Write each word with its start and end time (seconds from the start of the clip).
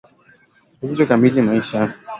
pazito 0.81 1.05
kamili 1.09 1.37
ya 1.39 1.43
maisha 1.45 1.73
na 1.79 1.83
aina 1.83 1.91
mpya 1.93 1.99
ya 1.99 2.09